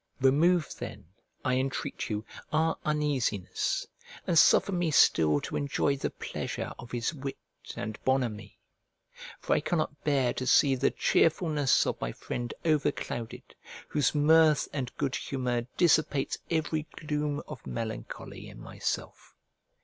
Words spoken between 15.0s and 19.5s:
humour dissipates every gloom of melancholy in myself.